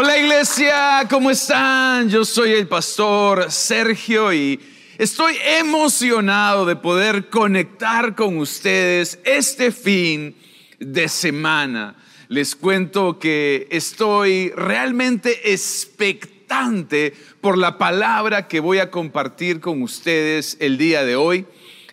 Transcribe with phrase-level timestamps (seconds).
[0.00, 2.08] Hola iglesia, ¿cómo están?
[2.08, 4.60] Yo soy el pastor Sergio y
[4.96, 10.36] estoy emocionado de poder conectar con ustedes este fin
[10.78, 11.96] de semana.
[12.28, 20.58] Les cuento que estoy realmente expectante por la palabra que voy a compartir con ustedes
[20.60, 21.44] el día de hoy.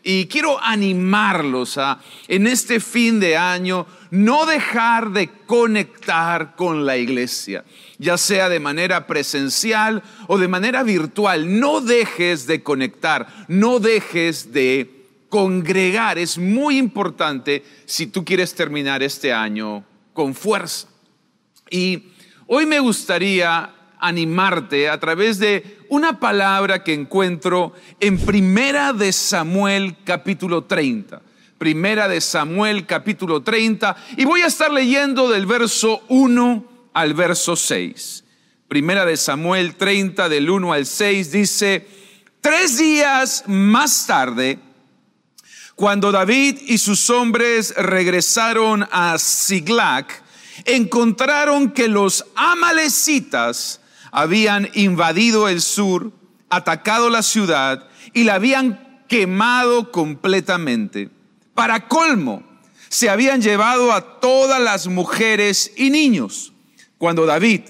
[0.07, 6.95] Y quiero animarlos a, en este fin de año, no dejar de conectar con la
[6.95, 7.65] iglesia,
[7.97, 11.59] ya sea de manera presencial o de manera virtual.
[11.59, 14.95] No dejes de conectar, no dejes de
[15.29, 16.17] congregar.
[16.17, 20.87] Es muy importante si tú quieres terminar este año con fuerza.
[21.69, 22.11] Y
[22.47, 29.95] hoy me gustaría animarte a través de una palabra que encuentro en Primera de Samuel
[30.03, 31.21] capítulo 30.
[31.57, 37.55] Primera de Samuel capítulo 30 y voy a estar leyendo del verso 1 al verso
[37.55, 38.23] 6.
[38.67, 41.87] Primera de Samuel 30 del 1 al 6 dice,
[42.41, 44.57] tres días más tarde,
[45.75, 50.23] cuando David y sus hombres regresaron a Siglac,
[50.63, 56.13] encontraron que los amalecitas habían invadido el sur,
[56.49, 61.09] atacado la ciudad y la habían quemado completamente.
[61.53, 62.43] Para colmo,
[62.87, 66.53] se habían llevado a todas las mujeres y niños.
[66.97, 67.61] Cuando David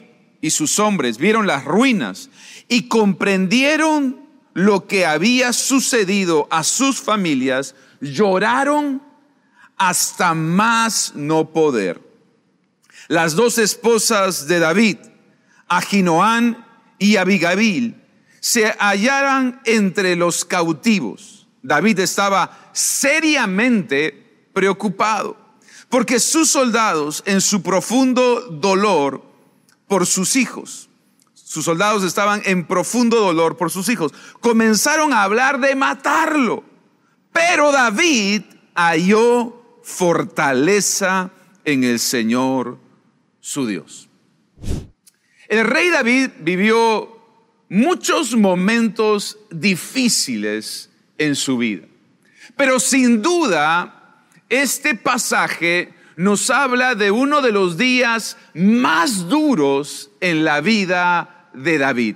[0.42, 2.30] y sus hombres vieron las ruinas
[2.68, 9.02] y comprendieron lo que había sucedido a sus familias, lloraron
[9.78, 12.02] hasta más no poder.
[13.08, 14.98] Las dos esposas de David,
[15.68, 16.66] Aginoán
[16.98, 18.02] y Abigail
[18.40, 21.48] se hallaran entre los cautivos.
[21.62, 25.45] David estaba seriamente preocupado
[25.90, 29.24] porque sus soldados en su profundo dolor
[29.88, 30.90] por sus hijos,
[31.34, 36.64] sus soldados estaban en profundo dolor por sus hijos, comenzaron a hablar de matarlo.
[37.32, 38.42] Pero David
[38.74, 41.32] halló fortaleza
[41.64, 42.80] en el Señor
[43.40, 44.10] su Dios.
[45.48, 47.22] El rey David vivió
[47.70, 51.86] muchos momentos difíciles en su vida,
[52.58, 53.95] pero sin duda
[54.50, 61.78] este pasaje nos habla de uno de los días más duros en la vida de
[61.78, 62.16] David.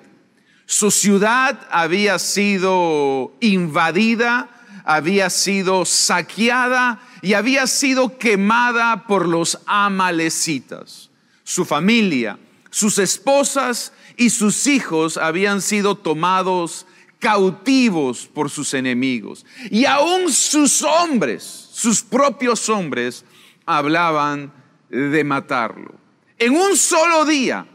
[0.66, 4.50] Su ciudad había sido invadida,
[4.86, 11.10] había sido saqueada y había sido quemada por los amalecitas.
[11.44, 12.38] Su familia,
[12.70, 16.86] sus esposas y sus hijos habían sido tomados
[17.20, 19.46] cautivos por sus enemigos.
[19.70, 23.24] Y aún sus hombres, sus propios hombres,
[23.66, 24.52] hablaban
[24.90, 25.96] de matarlo.
[26.38, 27.68] En un solo día,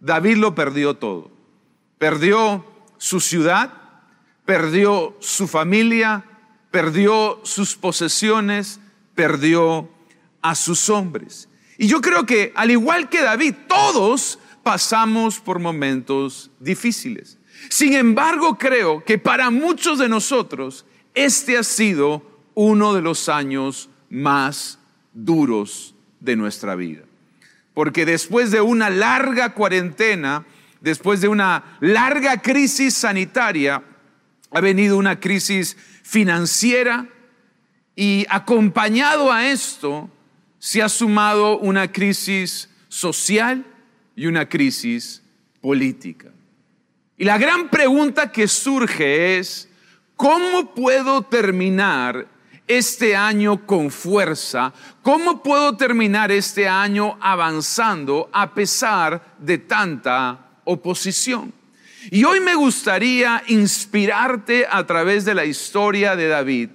[0.00, 1.30] David lo perdió todo.
[1.96, 2.62] Perdió
[2.98, 3.72] su ciudad,
[4.44, 6.26] perdió su familia,
[6.70, 8.80] perdió sus posesiones,
[9.14, 9.88] perdió
[10.42, 11.48] a sus hombres.
[11.78, 17.38] Y yo creo que, al igual que David, todos pasamos por momentos difíciles.
[17.70, 20.84] Sin embargo, creo que para muchos de nosotros,
[21.14, 22.27] este ha sido
[22.60, 24.80] uno de los años más
[25.12, 27.02] duros de nuestra vida.
[27.72, 30.44] Porque después de una larga cuarentena,
[30.80, 33.84] después de una larga crisis sanitaria,
[34.50, 37.06] ha venido una crisis financiera
[37.94, 40.10] y acompañado a esto,
[40.58, 43.64] se ha sumado una crisis social
[44.16, 45.22] y una crisis
[45.60, 46.32] política.
[47.16, 49.68] Y la gran pregunta que surge es,
[50.16, 52.26] ¿cómo puedo terminar
[52.68, 54.72] este año con fuerza?
[55.02, 61.52] ¿Cómo puedo terminar este año avanzando a pesar de tanta oposición?
[62.10, 66.70] Y hoy me gustaría inspirarte a través de la historia de David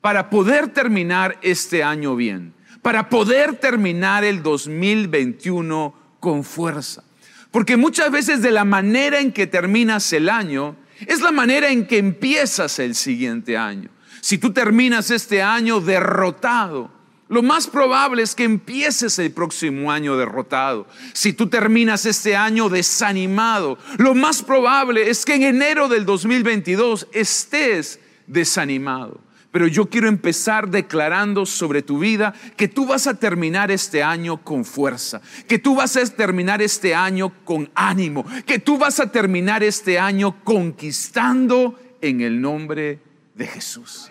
[0.00, 7.02] para poder terminar este año bien para poder terminar el 2021 con fuerza.
[7.50, 10.76] Porque muchas veces de la manera en que terminas el año
[11.06, 13.88] es la manera en que empiezas el siguiente año.
[14.24, 16.90] Si tú terminas este año derrotado,
[17.28, 20.86] lo más probable es que empieces el próximo año derrotado.
[21.12, 27.06] Si tú terminas este año desanimado, lo más probable es que en enero del 2022
[27.12, 29.20] estés desanimado.
[29.52, 34.42] Pero yo quiero empezar declarando sobre tu vida que tú vas a terminar este año
[34.42, 39.12] con fuerza, que tú vas a terminar este año con ánimo, que tú vas a
[39.12, 43.03] terminar este año conquistando en el nombre
[43.34, 44.10] de Jesús.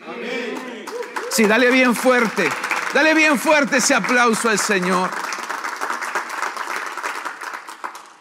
[1.32, 2.48] Sí, dale bien fuerte,
[2.94, 5.10] dale bien fuerte ese aplauso al Señor.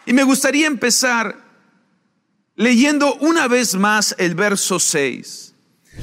[0.05, 1.37] Y me gustaría empezar
[2.55, 5.53] leyendo una vez más el verso 6.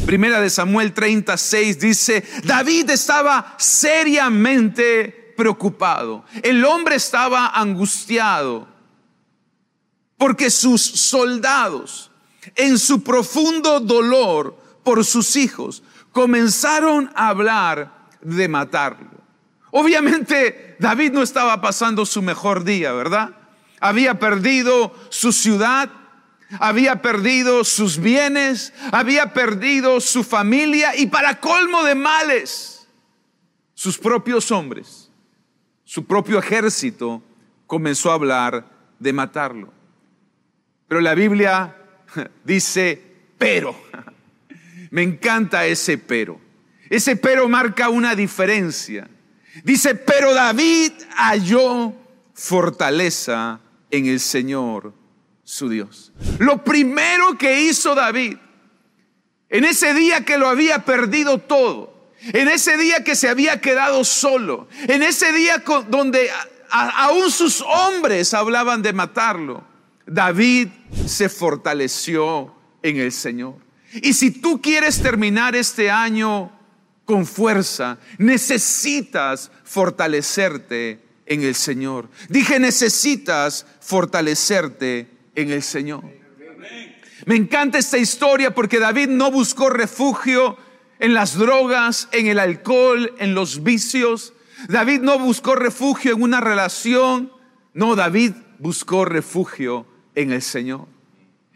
[0.07, 6.25] Primera de Samuel 36 dice, David estaba seriamente preocupado.
[6.43, 8.69] El hombre estaba angustiado
[10.17, 12.11] porque sus soldados,
[12.55, 15.83] en su profundo dolor por sus hijos,
[16.13, 19.21] comenzaron a hablar de matarlo.
[19.71, 23.37] Obviamente David no estaba pasando su mejor día, ¿verdad?
[23.81, 25.91] Había perdido su ciudad,
[26.59, 32.89] había perdido sus bienes, había perdido su familia y para colmo de males,
[33.75, 35.11] sus propios hombres,
[35.85, 37.23] su propio ejército
[37.67, 38.67] comenzó a hablar
[38.99, 39.73] de matarlo.
[40.89, 41.77] Pero la Biblia
[42.45, 43.01] dice,
[43.39, 43.75] pero,
[44.91, 46.41] me encanta ese pero.
[46.89, 49.09] Ese pero marca una diferencia.
[49.65, 51.95] Dice, pero David halló
[52.35, 53.61] fortaleza
[53.91, 54.95] en el Señor
[55.45, 56.13] su Dios.
[56.39, 58.37] Lo primero que hizo David,
[59.49, 64.05] en ese día que lo había perdido todo, en ese día que se había quedado
[64.05, 66.31] solo, en ese día donde
[66.71, 69.65] aún sus hombres hablaban de matarlo,
[70.07, 70.69] David
[71.07, 73.70] se fortaleció en el Señor.
[73.95, 76.53] Y si tú quieres terminar este año
[77.05, 82.09] con fuerza, necesitas fortalecerte en el Señor.
[82.29, 86.05] Dije, necesitas fortalecerte en el Señor.
[87.27, 90.57] Me encanta esta historia porque David no buscó refugio
[90.99, 94.33] en las drogas, en el alcohol, en los vicios.
[94.69, 97.33] David no buscó refugio en una relación.
[97.75, 100.87] No, David buscó refugio en el Señor.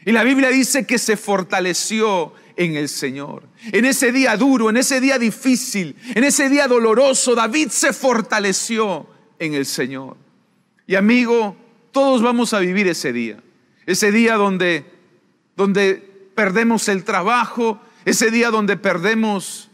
[0.05, 3.45] Y la Biblia dice que se fortaleció en el Señor.
[3.73, 9.07] En ese día duro, en ese día difícil, en ese día doloroso, David se fortaleció
[9.39, 10.17] en el Señor.
[10.87, 11.57] Y amigo,
[11.93, 13.43] todos vamos a vivir ese día.
[13.87, 14.85] Ese día donde,
[15.57, 15.95] donde
[16.35, 19.71] perdemos el trabajo, ese día donde perdemos,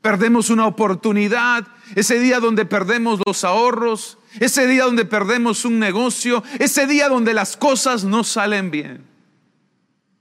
[0.00, 6.42] perdemos una oportunidad, ese día donde perdemos los ahorros, ese día donde perdemos un negocio,
[6.58, 9.11] ese día donde las cosas no salen bien.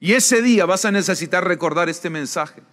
[0.01, 2.63] Y ese día vas a necesitar recordar este mensaje.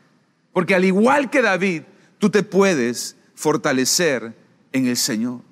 [0.53, 1.83] Porque al igual que David,
[2.19, 4.35] tú te puedes fortalecer
[4.73, 5.43] en el Señor.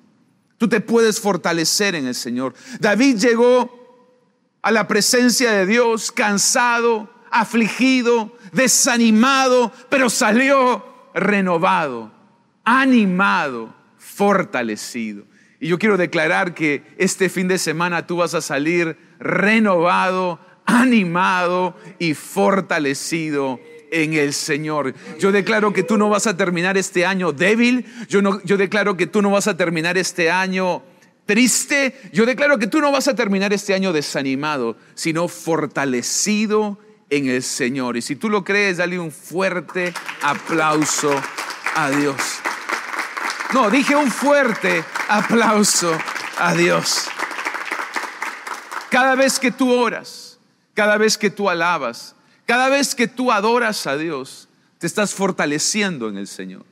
[0.57, 2.55] Tú te puedes fortalecer en el Señor.
[2.79, 10.83] David llegó a la presencia de Dios cansado, afligido, desanimado, pero salió
[11.13, 12.11] renovado,
[12.63, 15.25] animado, fortalecido.
[15.59, 21.75] Y yo quiero declarar que este fin de semana tú vas a salir renovado, animado
[21.97, 23.59] y fortalecido
[23.89, 24.93] en el Señor.
[25.17, 27.85] Yo declaro que tú no vas a terminar este año débil.
[28.07, 30.83] Yo, no, yo declaro que tú no vas a terminar este año
[31.25, 31.95] triste.
[32.13, 36.77] Yo declaro que tú no vas a terminar este año desanimado, sino fortalecido
[37.09, 37.95] en el Señor.
[37.97, 41.15] Y si tú lo crees, dale un fuerte aplauso
[41.75, 42.17] a Dios.
[43.53, 45.97] No, dije un fuerte aplauso
[46.37, 47.07] a Dios.
[48.89, 50.36] Cada vez que tú oras,
[50.77, 52.13] cada vez que tú alabas,
[52.45, 54.47] cada vez que tú adoras a Dios,
[54.77, 56.67] te estás fortaleciendo en el Señor.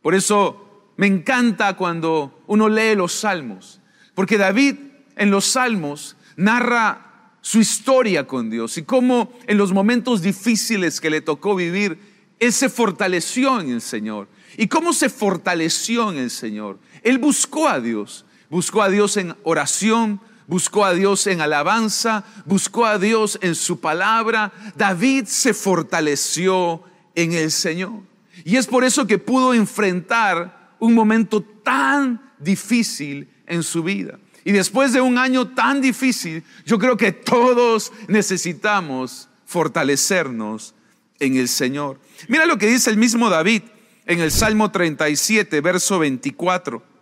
[0.00, 3.82] Por eso me encanta cuando uno lee los salmos,
[4.14, 4.76] porque David
[5.16, 11.10] en los salmos narra su historia con Dios y cómo en los momentos difíciles que
[11.10, 11.98] le tocó vivir,
[12.40, 14.26] él se fortaleció en el Señor.
[14.56, 16.78] ¿Y cómo se fortaleció en el Señor?
[17.02, 22.86] Él buscó a Dios, buscó a Dios en oración, buscó a Dios en alabanza, buscó
[22.86, 24.52] a Dios en su palabra.
[24.76, 26.82] David se fortaleció
[27.14, 28.02] en el Señor.
[28.44, 34.18] Y es por eso que pudo enfrentar un momento tan difícil en su vida.
[34.44, 40.74] Y después de un año tan difícil, yo creo que todos necesitamos fortalecernos
[41.18, 41.98] en el Señor.
[42.28, 43.62] Mira lo que dice el mismo David
[44.06, 46.93] en el Salmo 37, verso 24.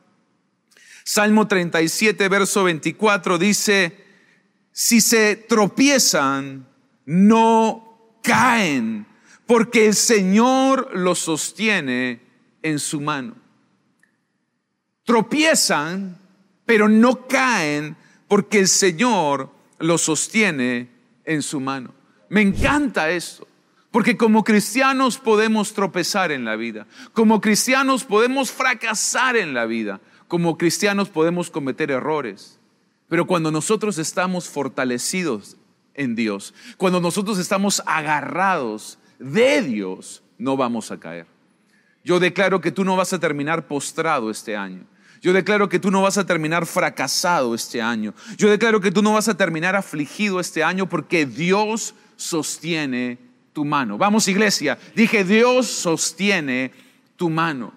[1.04, 3.96] Salmo 37, verso 24 dice,
[4.72, 6.66] si se tropiezan,
[7.04, 9.06] no caen,
[9.46, 12.20] porque el Señor los sostiene
[12.62, 13.34] en su mano.
[15.04, 16.18] Tropiezan,
[16.64, 17.96] pero no caen,
[18.28, 20.88] porque el Señor los sostiene
[21.24, 21.92] en su mano.
[22.28, 23.46] Me encanta esto.
[23.90, 30.00] Porque como cristianos podemos tropezar en la vida, como cristianos podemos fracasar en la vida,
[30.32, 32.58] como cristianos podemos cometer errores,
[33.10, 35.58] pero cuando nosotros estamos fortalecidos
[35.92, 41.26] en Dios, cuando nosotros estamos agarrados de Dios, no vamos a caer.
[42.02, 44.86] Yo declaro que tú no vas a terminar postrado este año.
[45.20, 48.14] Yo declaro que tú no vas a terminar fracasado este año.
[48.38, 53.18] Yo declaro que tú no vas a terminar afligido este año porque Dios sostiene
[53.52, 53.98] tu mano.
[53.98, 56.72] Vamos iglesia, dije Dios sostiene
[57.16, 57.74] tu mano.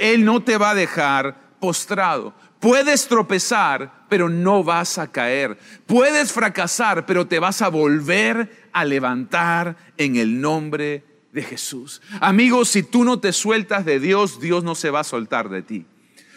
[0.00, 2.34] Él no te va a dejar postrado.
[2.58, 5.58] Puedes tropezar, pero no vas a caer.
[5.86, 12.02] Puedes fracasar, pero te vas a volver a levantar en el nombre de Jesús.
[12.20, 15.62] Amigos, si tú no te sueltas de Dios, Dios no se va a soltar de
[15.62, 15.86] ti.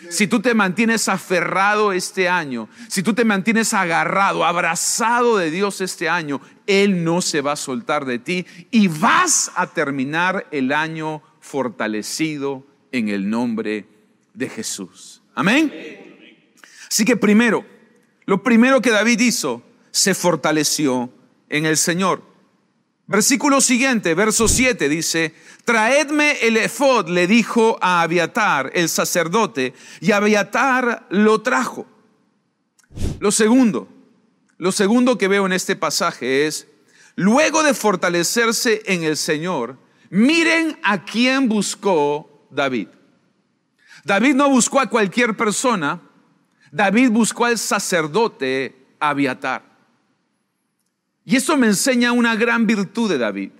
[0.09, 5.81] Si tú te mantienes aferrado este año, si tú te mantienes agarrado, abrazado de Dios
[5.81, 10.71] este año, Él no se va a soltar de ti y vas a terminar el
[10.71, 13.87] año fortalecido en el nombre
[14.33, 15.12] de Jesús.
[15.35, 15.73] Amén.
[16.89, 17.65] Así que primero,
[18.25, 21.11] lo primero que David hizo, se fortaleció
[21.49, 22.23] en el Señor.
[23.05, 25.35] Versículo siguiente, verso 7 dice,
[25.65, 31.85] traedme el efod, le dijo a Abiatar, el sacerdote, y Abiatar lo trajo.
[33.19, 33.89] Lo segundo,
[34.57, 36.67] lo segundo que veo en este pasaje es,
[37.15, 39.77] luego de fortalecerse en el Señor,
[40.09, 42.87] miren a quién buscó David.
[44.03, 46.01] David no buscó a cualquier persona,
[46.71, 49.63] David buscó al sacerdote Abiatar.
[51.25, 53.51] Y eso me enseña una gran virtud de David.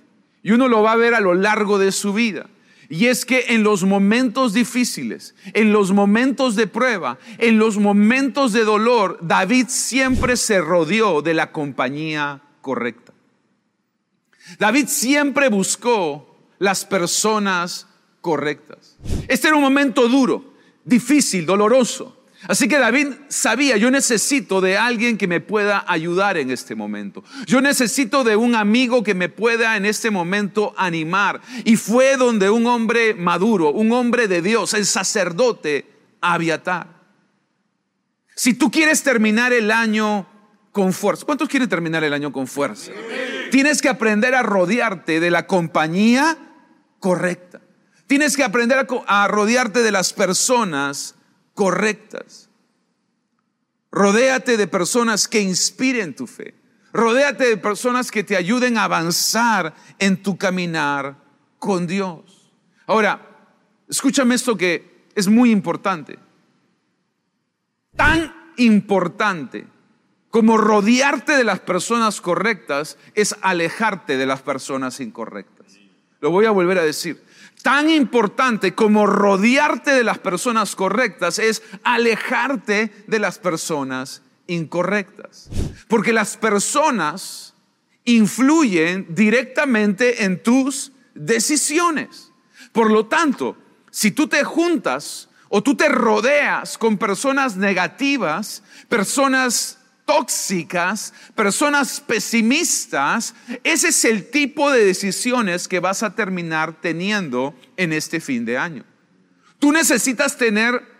[0.42, 2.46] Y uno lo va a ver a lo largo de su vida.
[2.90, 8.52] Y es que en los momentos difíciles, en los momentos de prueba, en los momentos
[8.52, 13.12] de dolor, David siempre se rodeó de la compañía correcta.
[14.58, 17.86] David siempre buscó las personas
[18.24, 18.96] correctas.
[19.28, 22.24] Este era un momento duro, difícil, doloroso.
[22.48, 27.22] Así que David sabía, yo necesito de alguien que me pueda ayudar en este momento.
[27.44, 31.42] Yo necesito de un amigo que me pueda en este momento animar.
[31.66, 35.84] Y fue donde un hombre maduro, un hombre de Dios, el sacerdote
[36.22, 37.02] Abiatar.
[38.34, 40.26] Si tú quieres terminar el año
[40.72, 42.90] con fuerza, ¿cuántos quieren terminar el año con fuerza?
[43.50, 46.38] Tienes que aprender a rodearte de la compañía
[47.00, 47.60] correcta.
[48.06, 51.14] Tienes que aprender a, rodearte de las personas
[51.54, 52.50] correctas.
[53.90, 56.54] Rodéate de personas que inspiren tu fe.
[56.92, 61.16] Rodéate de personas que te ayuden a avanzar en tu caminar
[61.58, 62.52] con Dios.
[62.86, 63.26] Ahora,
[63.88, 66.18] escúchame esto que es muy importante.
[67.96, 69.66] Tan importante
[70.28, 75.78] como rodearte de las personas correctas es alejarte de las personas incorrectas.
[76.20, 77.23] Lo voy a volver a decir
[77.64, 85.48] tan importante como rodearte de las personas correctas es alejarte de las personas incorrectas.
[85.88, 87.54] Porque las personas
[88.04, 92.32] influyen directamente en tus decisiones.
[92.72, 93.56] Por lo tanto,
[93.90, 103.34] si tú te juntas o tú te rodeas con personas negativas, personas tóxicas, personas pesimistas,
[103.62, 108.58] ese es el tipo de decisiones que vas a terminar teniendo en este fin de
[108.58, 108.84] año.
[109.58, 110.94] Tú necesitas tener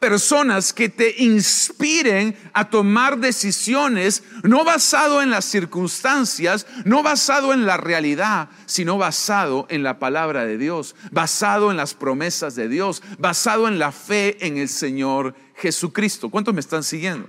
[0.00, 7.66] personas que te inspiren a tomar decisiones no basado en las circunstancias, no basado en
[7.66, 13.02] la realidad, sino basado en la palabra de Dios, basado en las promesas de Dios,
[13.18, 16.30] basado en la fe en el Señor Jesucristo.
[16.30, 17.28] ¿Cuántos me están siguiendo?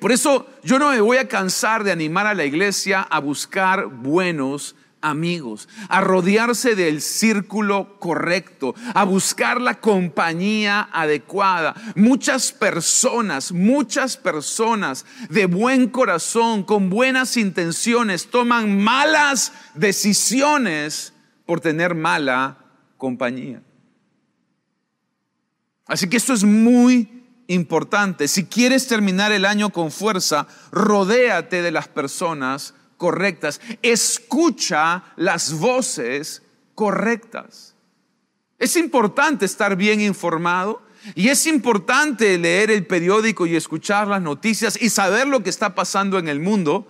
[0.00, 3.86] Por eso yo no me voy a cansar de animar a la iglesia a buscar
[3.86, 11.74] buenos amigos, a rodearse del círculo correcto, a buscar la compañía adecuada.
[11.96, 21.12] Muchas personas, muchas personas de buen corazón, con buenas intenciones, toman malas decisiones
[21.44, 22.58] por tener mala
[22.96, 23.62] compañía.
[25.86, 27.19] Así que esto es muy
[27.50, 28.28] importante.
[28.28, 33.60] Si quieres terminar el año con fuerza, rodéate de las personas correctas.
[33.82, 36.42] Escucha las voces
[36.76, 37.74] correctas.
[38.58, 40.82] Es importante estar bien informado
[41.14, 45.74] y es importante leer el periódico y escuchar las noticias y saber lo que está
[45.74, 46.86] pasando en el mundo.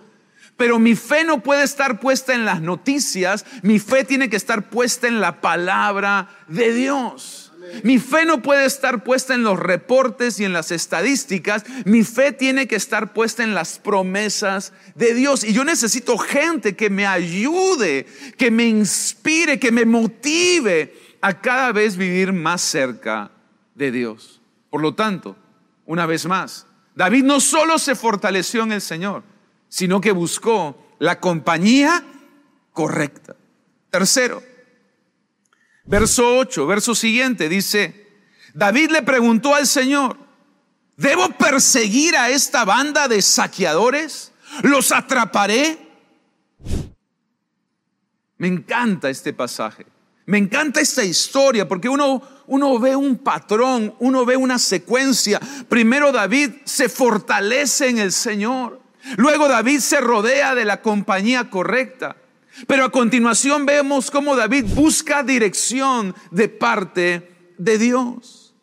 [0.57, 4.69] Pero mi fe no puede estar puesta en las noticias, mi fe tiene que estar
[4.69, 7.40] puesta en la palabra de Dios.
[7.83, 11.63] Mi fe no puede estar puesta en los reportes y en las estadísticas.
[11.85, 15.43] Mi fe tiene que estar puesta en las promesas de Dios.
[15.43, 18.05] Y yo necesito gente que me ayude,
[18.37, 23.31] que me inspire, que me motive a cada vez vivir más cerca
[23.75, 24.41] de Dios.
[24.69, 25.35] Por lo tanto,
[25.85, 29.23] una vez más, David no solo se fortaleció en el Señor,
[29.69, 32.03] sino que buscó la compañía
[32.73, 33.35] correcta.
[33.89, 34.41] Tercero,
[35.85, 38.07] Verso 8, verso siguiente, dice,
[38.53, 40.17] David le preguntó al Señor,
[40.95, 44.31] ¿debo perseguir a esta banda de saqueadores?
[44.61, 45.77] ¿Los atraparé?
[48.37, 49.85] Me encanta este pasaje.
[50.25, 55.39] Me encanta esta historia porque uno, uno ve un patrón, uno ve una secuencia.
[55.67, 58.81] Primero David se fortalece en el Señor.
[59.17, 62.15] Luego David se rodea de la compañía correcta.
[62.67, 68.53] Pero a continuación vemos cómo David busca dirección de parte de Dios.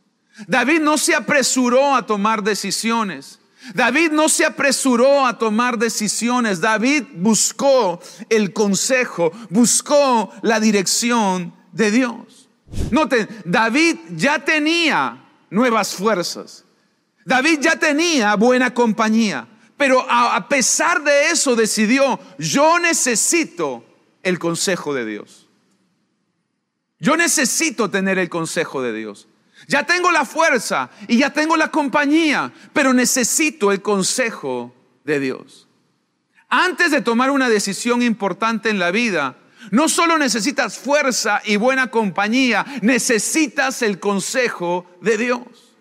[0.46, 3.40] David no se apresuró a tomar decisiones.
[3.74, 6.60] David no se apresuró a tomar decisiones.
[6.60, 12.48] David buscó el consejo, buscó la dirección de Dios.
[12.90, 16.64] Noten, David ya tenía nuevas fuerzas.
[17.24, 19.46] David ya tenía buena compañía.
[19.78, 23.84] Pero a, pesar de eso decidió, yo necesito
[24.24, 25.48] el consejo de Dios.
[26.98, 29.28] Yo necesito tener el consejo de Dios.
[29.68, 35.68] Ya tengo la fuerza y ya tengo la compañía, pero necesito el consejo de Dios.
[36.48, 39.36] Antes de tomar una decisión importante en la vida,
[39.70, 45.76] no solo necesitas fuerza y buena compañía, necesitas el consejo de Dios.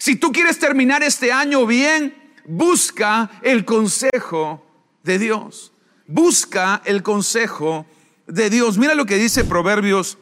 [0.00, 4.64] Si tú quieres terminar este año bien, busca el consejo
[5.02, 5.72] de Dios.
[6.06, 7.86] Busca el consejo
[8.26, 8.78] de Dios.
[8.78, 10.18] Mira lo que dice Proverbios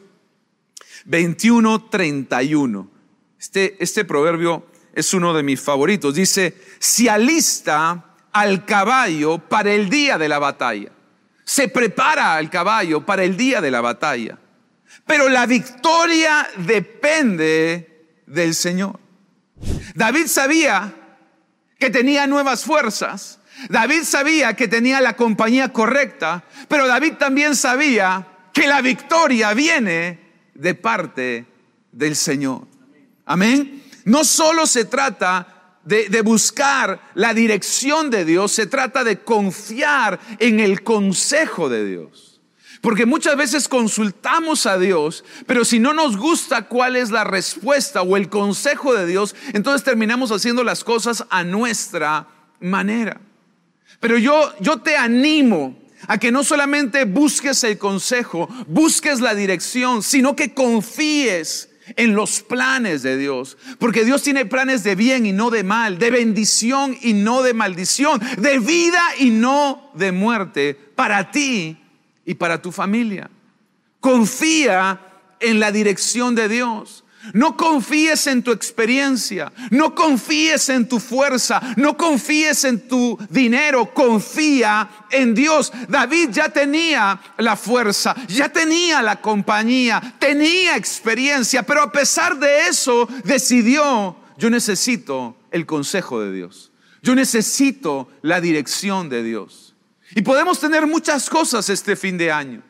[1.05, 2.91] 21, 31.
[3.39, 6.15] Este, este proverbio es uno de mis favoritos.
[6.15, 10.91] Dice, se alista al caballo para el día de la batalla.
[11.43, 14.39] Se prepara al caballo para el día de la batalla.
[15.05, 18.99] Pero la victoria depende del Señor.
[19.93, 21.04] David sabía
[21.79, 23.39] que tenía nuevas fuerzas.
[23.69, 30.19] David sabía que tenía la compañía correcta, pero David también sabía que la victoria viene
[30.53, 31.45] de parte
[31.91, 32.67] del Señor.
[33.25, 33.83] Amén.
[34.05, 40.19] No solo se trata de, de, buscar la dirección de Dios, se trata de confiar
[40.39, 42.24] en el consejo de Dios.
[42.85, 48.03] Porque muchas veces consultamos a Dios, pero si no nos gusta cuál es la respuesta
[48.03, 52.27] o el consejo de Dios, entonces terminamos haciendo las cosas a nuestra
[52.59, 53.19] manera.
[53.99, 60.03] Pero yo, yo te animo a que no solamente busques el consejo, busques la dirección,
[60.03, 63.57] sino que confíes en los planes de Dios.
[63.79, 67.55] Porque Dios tiene planes de bien y no de mal, de bendición y no de
[67.55, 71.79] maldición, de vida y no de muerte para ti
[72.25, 73.29] y para tu familia.
[73.99, 74.99] Confía
[75.39, 77.03] en la dirección de Dios.
[77.33, 83.93] No confíes en tu experiencia, no confíes en tu fuerza, no confíes en tu dinero,
[83.93, 85.71] confía en Dios.
[85.89, 92.67] David ya tenía la fuerza, ya tenía la compañía, tenía experiencia, pero a pesar de
[92.67, 99.74] eso decidió, yo necesito el consejo de Dios, yo necesito la dirección de Dios.
[100.13, 102.61] Y podemos tener muchas cosas este fin de año.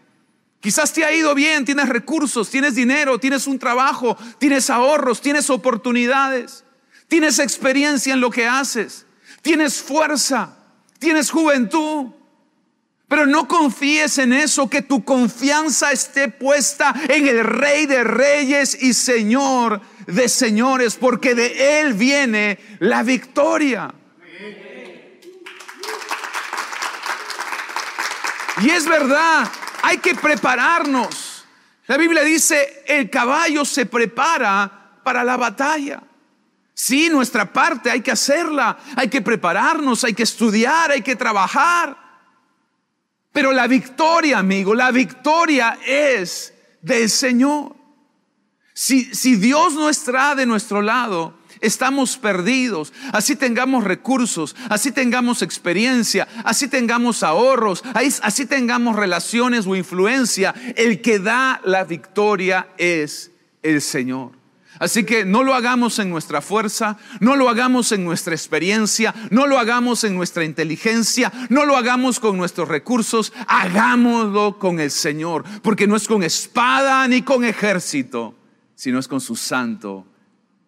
[0.62, 5.50] Quizás te ha ido bien, tienes recursos, tienes dinero, tienes un trabajo, tienes ahorros, tienes
[5.50, 6.64] oportunidades,
[7.08, 9.06] tienes experiencia en lo que haces,
[9.42, 10.58] tienes fuerza,
[10.98, 12.08] tienes juventud.
[13.08, 18.82] Pero no confíes en eso, que tu confianza esté puesta en el Rey de Reyes
[18.82, 23.94] y Señor de Señores, porque de Él viene la victoria.
[28.62, 29.50] Y es verdad,
[29.84, 31.46] hay que prepararnos.
[31.88, 36.02] La Biblia dice, el caballo se prepara para la batalla.
[36.74, 41.98] Sí, nuestra parte hay que hacerla, hay que prepararnos, hay que estudiar, hay que trabajar.
[43.32, 47.76] Pero la victoria, amigo, la victoria es del Señor.
[48.74, 52.94] Si, si Dios no está de nuestro lado, estamos perdidos.
[53.12, 57.84] Así tengamos recursos, así tengamos experiencia, así tengamos ahorros,
[58.22, 60.54] así tengamos relaciones o influencia.
[60.76, 63.32] El que da la victoria es
[63.64, 64.32] el Señor.
[64.78, 69.48] Así que no lo hagamos en nuestra fuerza, no lo hagamos en nuestra experiencia, no
[69.48, 75.46] lo hagamos en nuestra inteligencia, no lo hagamos con nuestros recursos, hagámoslo con el Señor,
[75.62, 78.36] porque no es con espada ni con ejército,
[78.76, 80.06] sino es con su santo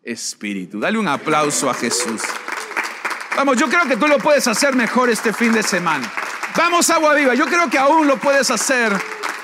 [0.07, 0.79] Espíritu.
[0.79, 2.21] Dale un aplauso a Jesús.
[3.35, 6.11] Vamos, yo creo que tú lo puedes hacer mejor este fin de semana.
[6.55, 8.91] Vamos, agua viva, yo creo que aún lo puedes hacer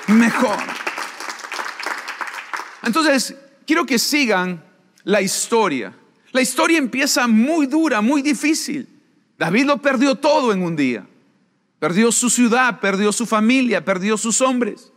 [0.08, 0.56] mejor.
[2.82, 4.64] Entonces, quiero que sigan
[5.04, 5.94] la historia.
[6.32, 8.88] La historia empieza muy dura, muy difícil.
[9.38, 11.06] David lo perdió todo en un día.
[11.78, 14.90] Perdió su ciudad, perdió su familia, perdió sus hombres.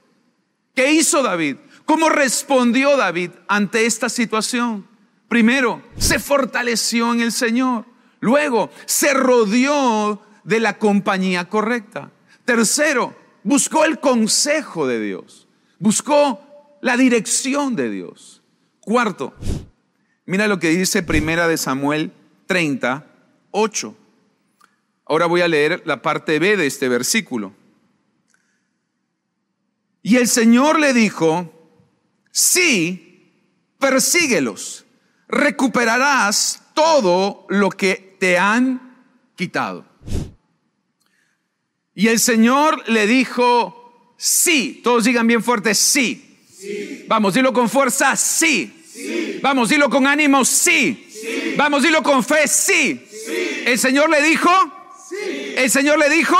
[0.73, 1.57] ¿Qué hizo David?
[1.85, 4.86] ¿Cómo respondió David ante esta situación?
[5.27, 7.85] Primero, se fortaleció en el Señor.
[8.19, 12.11] Luego, se rodeó de la compañía correcta.
[12.45, 15.47] Tercero, buscó el consejo de Dios.
[15.79, 16.41] Buscó
[16.81, 18.41] la dirección de Dios.
[18.79, 19.35] Cuarto,
[20.25, 22.13] mira lo que dice Primera de Samuel
[22.45, 23.05] 30,
[23.51, 23.95] 8.
[25.05, 27.53] Ahora voy a leer la parte B de este versículo.
[30.01, 31.51] Y el Señor le dijo,
[32.31, 33.33] sí,
[33.77, 34.85] persíguelos,
[35.27, 39.85] recuperarás todo lo que te han quitado.
[41.93, 47.05] Y el Señor le dijo, sí, todos digan bien fuerte, sí.
[47.07, 49.39] Vamos, dilo con fuerza, sí.
[49.41, 51.55] Vamos, dilo con ánimo, sí.
[51.57, 53.03] Vamos, dilo con fe, sí.
[53.65, 54.51] El Señor le dijo,
[55.55, 56.37] el Señor le dijo,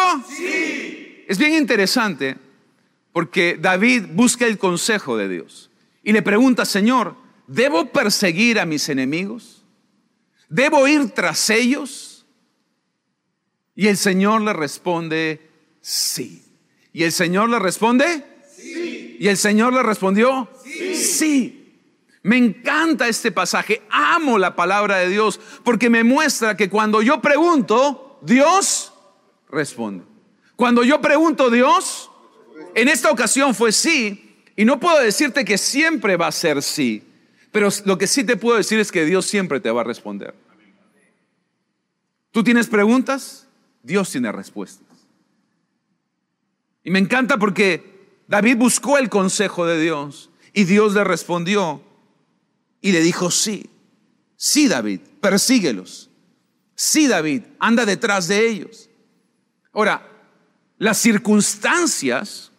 [1.28, 2.38] es bien interesante
[3.12, 5.72] porque David busca el consejo de Dios
[6.04, 7.16] y le pregunta, Señor,
[7.48, 9.64] ¿debo perseguir a mis enemigos?
[10.50, 12.26] ¿Debo ir tras ellos?
[13.76, 15.50] Y el Señor le responde,
[15.82, 16.44] sí.
[16.94, 18.24] Y el Señor le responde,
[18.56, 19.18] sí.
[19.20, 20.96] Y el Señor le respondió, sí.
[20.96, 21.58] sí.
[22.24, 27.22] Me encanta este pasaje, amo la palabra de Dios, porque me muestra que cuando yo
[27.22, 28.94] pregunto, Dios
[29.50, 30.04] responde.
[30.56, 32.10] Cuando yo pregunto, Dios
[32.76, 37.04] en esta ocasión fue sí, y no puedo decirte que siempre va a ser sí,
[37.52, 40.34] pero lo que sí te puedo decir es que Dios siempre te va a responder.
[42.32, 43.48] ¿Tú tienes preguntas?
[43.84, 44.88] Dios tiene respuestas.
[46.84, 51.82] Y me encanta porque David buscó el consejo de Dios y Dios le respondió
[52.82, 53.70] y le dijo sí.
[54.36, 56.10] Sí, David, persíguelos.
[56.76, 58.90] Sí, David, anda detrás de ellos.
[59.74, 60.08] Ahora,
[60.78, 62.52] las circunstancias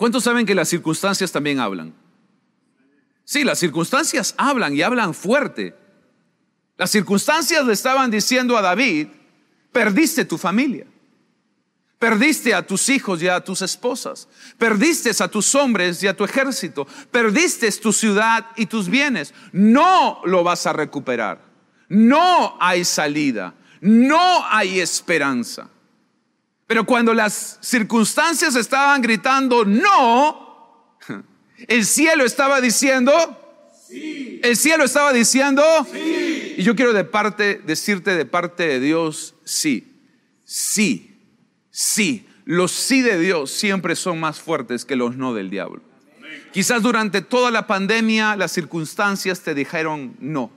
[0.00, 1.92] ¿Cuántos saben que las circunstancias también hablan?
[3.24, 5.74] Sí, las circunstancias hablan y hablan fuerte.
[6.76, 9.08] Las circunstancias le estaban diciendo a David,
[9.70, 10.86] perdiste tu familia,
[11.98, 16.24] perdiste a tus hijos y a tus esposas, perdiste a tus hombres y a tu
[16.24, 19.34] ejército, perdiste tu ciudad y tus bienes.
[19.52, 21.44] No lo vas a recuperar.
[21.88, 23.54] No hay salida.
[23.80, 25.68] No hay esperanza.
[26.66, 30.39] Pero cuando las circunstancias estaban gritando no,
[31.68, 33.12] el cielo estaba diciendo,
[33.88, 34.40] sí.
[34.42, 36.54] el cielo estaba diciendo, sí.
[36.58, 39.86] y yo quiero de parte, decirte de parte de Dios, sí,
[40.44, 41.16] sí,
[41.70, 42.26] sí.
[42.44, 45.82] Los sí de Dios siempre son más fuertes que los no del diablo.
[46.52, 50.50] Quizás durante toda la pandemia las circunstancias te dijeron no.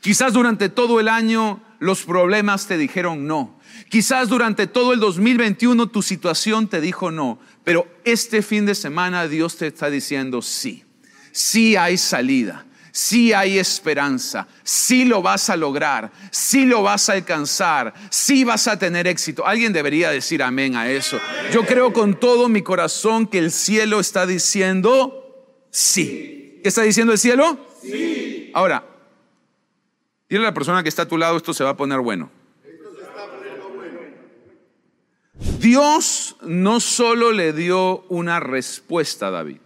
[0.00, 3.58] Quizás durante todo el año los problemas te dijeron no.
[3.90, 9.26] Quizás durante todo el 2021 tu situación te dijo no, pero este fin de semana
[9.26, 10.84] Dios te está diciendo sí.
[11.32, 17.14] Sí hay salida, sí hay esperanza, sí lo vas a lograr, sí lo vas a
[17.14, 19.44] alcanzar, sí vas a tener éxito.
[19.44, 21.18] Alguien debería decir amén a eso.
[21.52, 26.60] Yo creo con todo mi corazón que el cielo está diciendo sí.
[26.62, 27.58] ¿Qué está diciendo el cielo?
[27.82, 28.52] Sí.
[28.54, 28.86] Ahora,
[30.28, 32.30] dile a la persona que está a tu lado, esto se va a poner bueno.
[35.58, 39.60] Dios no solo le dio una respuesta a David,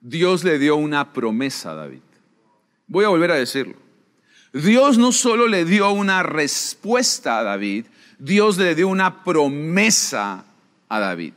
[0.00, 2.02] Dios le dio una promesa a David.
[2.86, 3.76] Voy a volver a decirlo.
[4.52, 7.86] Dios no solo le dio una respuesta a David,
[8.18, 10.44] Dios le dio una promesa
[10.88, 11.34] a David.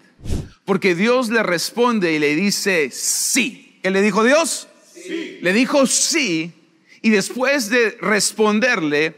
[0.66, 3.80] Porque Dios le responde y le dice sí.
[3.84, 4.68] ¿Qué le dijo Dios?
[4.94, 5.40] Sí.
[5.42, 6.54] Le dijo sí
[7.02, 9.16] y después de responderle,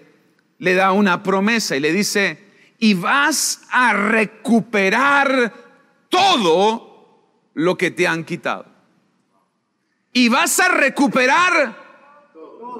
[0.57, 2.39] le da una promesa y le dice,
[2.79, 5.53] y vas a recuperar
[6.09, 8.65] todo lo que te han quitado.
[10.11, 11.77] Y vas a recuperar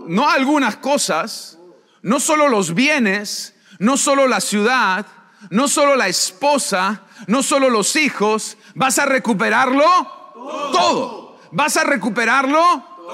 [0.07, 1.57] no algunas cosas,
[2.01, 5.05] no solo los bienes, no solo la ciudad,
[5.49, 9.85] no solo la esposa, no solo los hijos, vas a recuperarlo
[10.71, 11.37] todo.
[11.51, 12.61] Vas a recuperarlo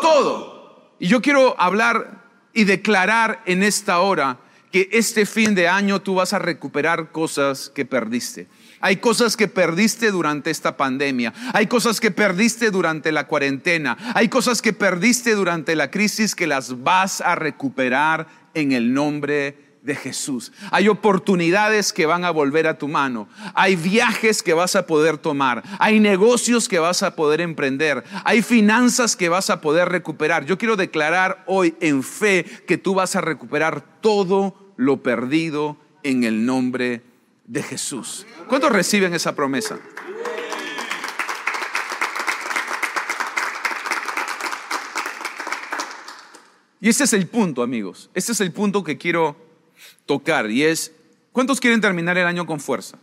[0.02, 0.96] todo.
[1.00, 2.22] Y yo quiero hablar
[2.54, 4.38] y declarar en esta hora
[4.72, 8.48] que este fin de año tú vas a recuperar cosas que perdiste.
[8.80, 11.34] Hay cosas que perdiste durante esta pandemia.
[11.54, 13.98] Hay cosas que perdiste durante la cuarentena.
[14.16, 19.72] Hay cosas que perdiste durante la crisis que las vas a recuperar en el nombre
[19.84, 20.52] de Jesús.
[20.72, 23.28] Hay oportunidades que van a volver a tu mano.
[23.54, 25.64] Hay viajes que vas a poder tomar.
[25.80, 28.04] Hay negocios que vas a poder emprender.
[28.24, 30.46] Hay finanzas que vas a poder recuperar.
[30.46, 36.24] Yo quiero declarar hoy en fe que tú vas a recuperar todo lo perdido en
[36.24, 37.04] el nombre
[37.46, 38.26] de Jesús.
[38.48, 39.80] ¿Cuántos reciben esa promesa?
[46.80, 48.10] Y ese es el punto, amigos.
[48.16, 49.36] Este es el punto que quiero
[50.08, 50.92] tocar y es,
[51.32, 52.98] ¿cuántos quieren terminar el año con fuerza?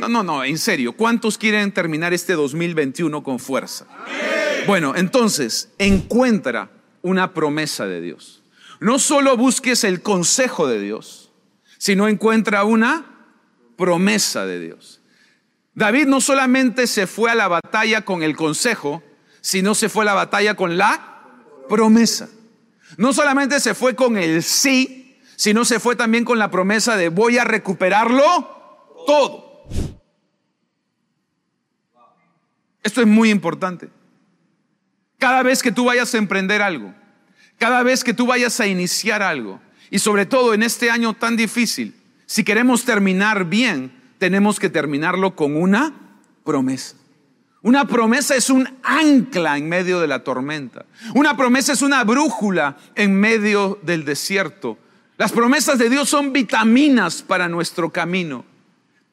[0.00, 3.86] No, no, no, en serio, ¿cuántos quieren terminar este 2021 con fuerza?
[4.66, 6.70] Bueno, entonces, encuentra
[7.00, 8.43] una promesa de Dios.
[8.84, 11.32] No solo busques el consejo de Dios,
[11.78, 13.06] sino encuentra una
[13.78, 15.00] promesa de Dios.
[15.72, 19.02] David no solamente se fue a la batalla con el consejo,
[19.40, 21.24] sino se fue a la batalla con la
[21.66, 22.28] promesa.
[22.98, 27.08] No solamente se fue con el sí, sino se fue también con la promesa de
[27.08, 29.64] voy a recuperarlo todo.
[32.82, 33.88] Esto es muy importante.
[35.18, 36.94] Cada vez que tú vayas a emprender algo,
[37.58, 41.36] cada vez que tú vayas a iniciar algo, y sobre todo en este año tan
[41.36, 41.94] difícil,
[42.26, 45.92] si queremos terminar bien, tenemos que terminarlo con una
[46.44, 46.96] promesa.
[47.62, 50.84] Una promesa es un ancla en medio de la tormenta.
[51.14, 54.78] Una promesa es una brújula en medio del desierto.
[55.16, 58.44] Las promesas de Dios son vitaminas para nuestro camino.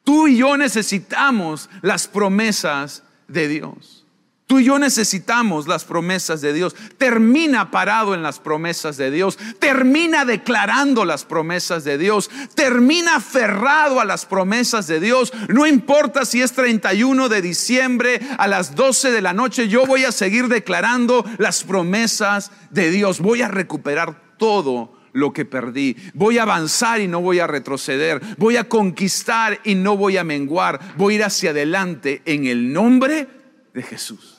[0.04, 4.01] Tú y yo necesitamos las promesas de Dios.
[4.46, 6.74] Tú y yo necesitamos las promesas de Dios.
[6.98, 9.38] Termina parado en las promesas de Dios.
[9.58, 12.28] Termina declarando las promesas de Dios.
[12.54, 15.32] Termina aferrado a las promesas de Dios.
[15.48, 20.04] No importa si es 31 de diciembre a las 12 de la noche, yo voy
[20.04, 23.20] a seguir declarando las promesas de Dios.
[23.20, 25.96] Voy a recuperar todo lo que perdí.
[26.14, 28.20] Voy a avanzar y no voy a retroceder.
[28.38, 30.78] Voy a conquistar y no voy a menguar.
[30.96, 33.28] Voy a ir hacia adelante en el nombre
[33.72, 34.31] de Jesús.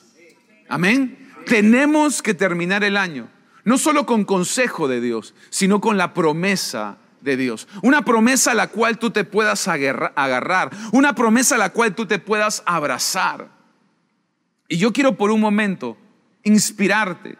[0.68, 1.32] Amén.
[1.46, 3.28] Tenemos que terminar el año,
[3.64, 7.68] no solo con consejo de Dios, sino con la promesa de Dios.
[7.82, 12.06] Una promesa a la cual tú te puedas agarrar, una promesa a la cual tú
[12.06, 13.50] te puedas abrazar.
[14.68, 15.98] Y yo quiero por un momento
[16.42, 17.36] inspirarte,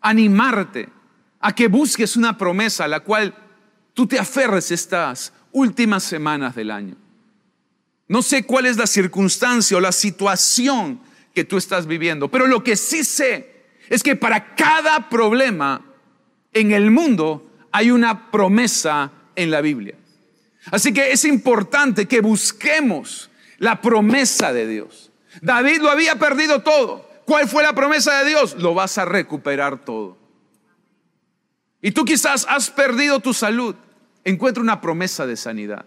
[0.00, 0.88] animarte
[1.40, 3.34] a que busques una promesa a la cual
[3.94, 6.96] tú te aferres estas últimas semanas del año.
[8.08, 11.00] No sé cuál es la circunstancia o la situación
[11.36, 12.30] que tú estás viviendo.
[12.30, 15.84] Pero lo que sí sé es que para cada problema
[16.54, 19.96] en el mundo hay una promesa en la Biblia.
[20.70, 25.12] Así que es importante que busquemos la promesa de Dios.
[25.42, 27.06] David lo había perdido todo.
[27.26, 28.56] ¿Cuál fue la promesa de Dios?
[28.58, 30.16] Lo vas a recuperar todo.
[31.82, 33.74] Y tú quizás has perdido tu salud.
[34.24, 35.84] Encuentra una promesa de sanidad.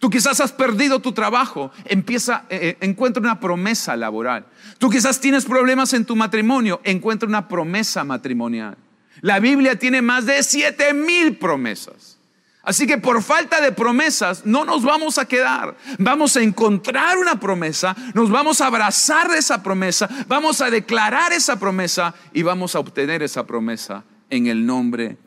[0.00, 4.46] Tú quizás has perdido tu trabajo, empieza, eh, eh, encuentra una promesa laboral.
[4.78, 8.78] Tú quizás tienes problemas en tu matrimonio, encuentra una promesa matrimonial.
[9.20, 12.18] La Biblia tiene más de siete mil promesas.
[12.62, 15.76] Así que por falta de promesas no nos vamos a quedar.
[15.98, 21.34] Vamos a encontrar una promesa, nos vamos a abrazar de esa promesa, vamos a declarar
[21.34, 25.18] esa promesa y vamos a obtener esa promesa en el nombre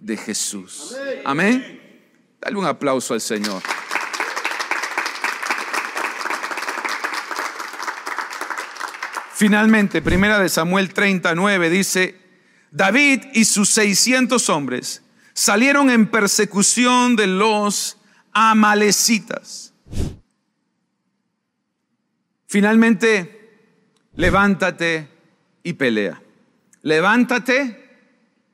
[0.00, 0.96] de Jesús.
[1.24, 1.80] Amén.
[2.40, 3.62] Dale un aplauso al Señor.
[9.36, 12.18] Finalmente, primera de Samuel 39 dice,
[12.70, 15.02] David y sus 600 hombres
[15.34, 17.98] salieron en persecución de los
[18.32, 19.74] amalecitas.
[22.46, 23.68] Finalmente,
[24.14, 25.10] levántate
[25.62, 26.22] y pelea.
[26.80, 27.98] Levántate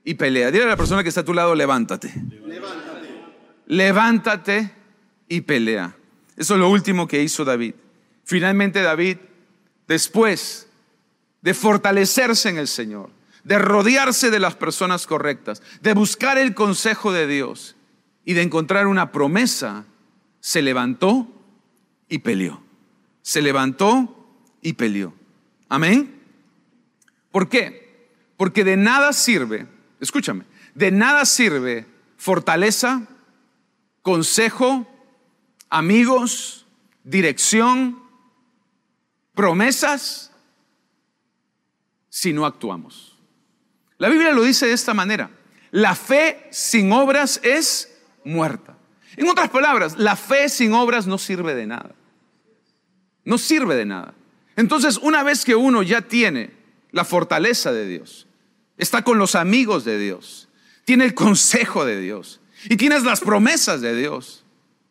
[0.02, 0.50] y pelea.
[0.50, 2.12] Dile a la persona que está a tu lado, levántate.
[2.44, 3.08] Levántate.
[3.66, 4.72] Levántate
[5.28, 5.94] y pelea.
[6.36, 7.76] Eso es lo último que hizo David.
[8.24, 9.18] Finalmente David,
[9.86, 10.70] después
[11.42, 13.10] de fortalecerse en el Señor,
[13.44, 17.76] de rodearse de las personas correctas, de buscar el consejo de Dios
[18.24, 19.84] y de encontrar una promesa,
[20.40, 21.28] se levantó
[22.08, 22.62] y peleó.
[23.22, 24.26] Se levantó
[24.62, 25.14] y peleó.
[25.68, 26.20] Amén.
[27.30, 28.08] ¿Por qué?
[28.36, 29.66] Porque de nada sirve,
[30.00, 33.08] escúchame, de nada sirve fortaleza,
[34.02, 34.86] consejo,
[35.70, 36.66] amigos,
[37.04, 38.02] dirección,
[39.34, 40.31] promesas
[42.14, 43.16] si no actuamos.
[43.96, 45.30] La Biblia lo dice de esta manera.
[45.70, 47.90] La fe sin obras es
[48.22, 48.76] muerta.
[49.16, 51.94] En otras palabras, la fe sin obras no sirve de nada.
[53.24, 54.12] No sirve de nada.
[54.56, 56.50] Entonces, una vez que uno ya tiene
[56.90, 58.26] la fortaleza de Dios,
[58.76, 60.50] está con los amigos de Dios,
[60.84, 64.44] tiene el consejo de Dios y tienes las promesas de Dios,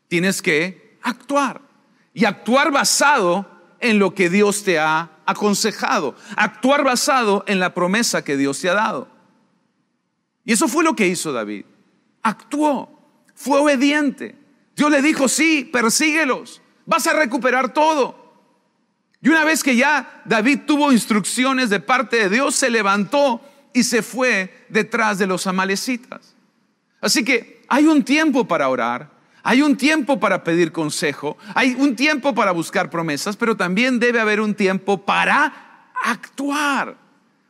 [0.07, 1.62] tienes que actuar.
[2.15, 3.47] Y actuar basado
[3.79, 8.69] en lo que Dios te ha aconsejado, actuar basado en la promesa que Dios te
[8.69, 9.07] ha dado.
[10.43, 11.65] Y eso fue lo que hizo David.
[12.23, 12.89] Actuó,
[13.36, 14.36] fue obediente.
[14.75, 18.21] Dios le dijo, sí, persíguelos, vas a recuperar todo.
[19.21, 23.41] Y una vez que ya David tuvo instrucciones de parte de Dios, se levantó
[23.73, 26.36] y se fue detrás de los amalecitas.
[26.99, 29.12] Así que hay un tiempo para orar,
[29.43, 34.19] hay un tiempo para pedir consejo, hay un tiempo para buscar promesas, pero también debe
[34.19, 36.97] haber un tiempo para actuar,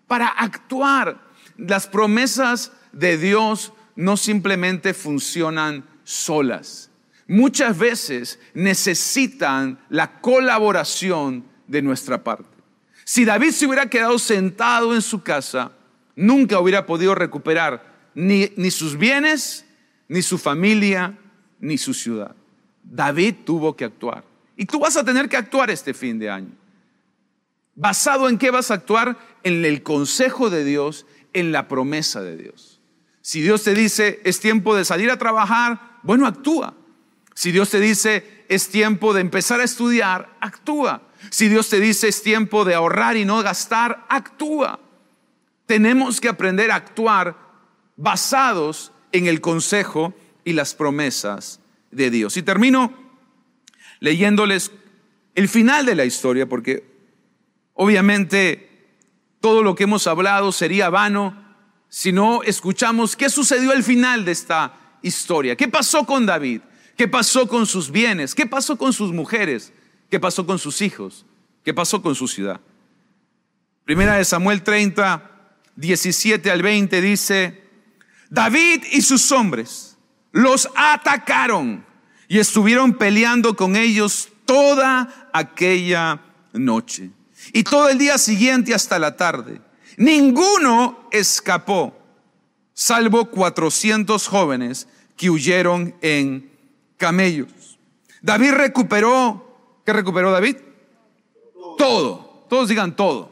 [0.07, 1.19] para actuar.
[1.57, 6.89] Las promesas de Dios no simplemente funcionan solas.
[7.27, 12.49] Muchas veces necesitan la colaboración de nuestra parte.
[13.05, 15.71] Si David se hubiera quedado sentado en su casa,
[16.15, 19.65] nunca hubiera podido recuperar ni, sus bienes,
[20.07, 21.17] ni su familia,
[21.61, 22.35] ni su ciudad.
[22.83, 24.23] David tuvo que actuar.
[24.57, 26.51] Y tú vas a tener que actuar este fin de año.
[27.75, 29.17] ¿Basado en qué vas a actuar?
[29.43, 32.81] En el consejo de Dios, en la promesa de Dios.
[33.21, 36.73] Si Dios te dice, es tiempo de salir a trabajar, bueno, actúa.
[37.33, 41.03] Si Dios te dice, es tiempo de empezar a estudiar, actúa.
[41.29, 44.79] Si Dios te dice, es tiempo de ahorrar y no gastar, actúa.
[45.65, 47.37] Tenemos que aprender a actuar
[47.95, 51.59] basados en el consejo y las promesas
[51.91, 52.37] de Dios.
[52.37, 52.93] Y termino
[53.99, 54.71] leyéndoles
[55.35, 56.83] el final de la historia, porque
[57.73, 58.69] obviamente
[59.39, 61.35] todo lo que hemos hablado sería vano
[61.89, 65.55] si no escuchamos qué sucedió al final de esta historia.
[65.55, 66.61] ¿Qué pasó con David?
[66.95, 68.35] ¿Qué pasó con sus bienes?
[68.35, 69.73] ¿Qué pasó con sus mujeres?
[70.09, 71.25] ¿Qué pasó con sus hijos?
[71.63, 72.59] ¿Qué pasó con su ciudad?
[73.85, 75.29] Primera de Samuel 30,
[75.75, 77.63] 17 al 20 dice,
[78.29, 79.90] David y sus hombres
[80.31, 81.85] los atacaron
[82.27, 86.21] y estuvieron peleando con ellos toda aquella
[86.53, 87.09] noche
[87.53, 89.61] y todo el día siguiente hasta la tarde.
[89.97, 91.97] Ninguno escapó,
[92.73, 96.51] salvo 400 jóvenes que huyeron en
[96.97, 97.77] camellos.
[98.21, 100.57] David recuperó, ¿qué recuperó David?
[101.77, 102.45] Todo.
[102.49, 103.31] Todos digan todo.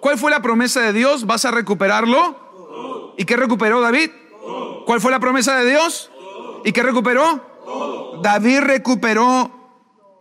[0.00, 1.26] ¿Cuál fue la promesa de Dios?
[1.26, 3.14] ¿Vas a recuperarlo?
[3.18, 4.10] ¿Y qué recuperó David?
[4.86, 6.10] ¿Cuál fue la promesa de Dios?
[6.64, 8.20] ¿Y qué recuperó?
[8.22, 9.50] David recuperó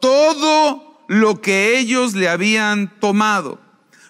[0.02, 3.60] todo lo que ellos le habían tomado.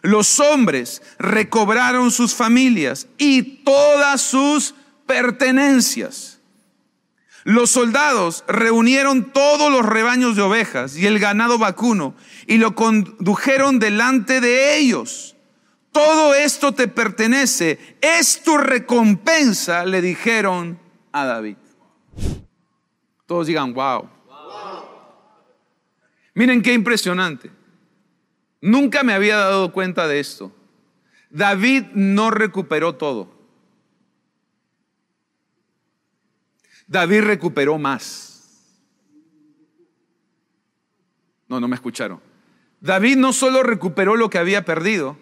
[0.02, 6.40] Los hombres recobraron sus familias y todas sus pertenencias.
[7.44, 12.16] Los soldados reunieron todos los rebaños de ovejas y el ganado vacuno
[12.48, 15.33] y lo condujeron delante de ellos.
[15.94, 20.80] Todo esto te pertenece, es tu recompensa, le dijeron
[21.12, 21.58] a David.
[23.28, 24.10] Todos digan, wow.
[26.34, 27.52] Miren qué impresionante.
[28.60, 30.52] Nunca me había dado cuenta de esto.
[31.30, 33.32] David no recuperó todo.
[36.88, 38.80] David recuperó más.
[41.48, 42.20] No, no me escucharon.
[42.82, 45.18] David no solo recuperó lo que había perdido,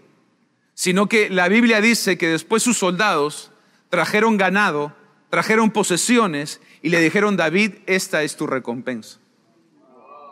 [0.82, 3.52] sino que la Biblia dice que después sus soldados
[3.90, 4.96] trajeron ganado,
[5.30, 9.20] trajeron posesiones y le dijeron, David, esta es tu recompensa.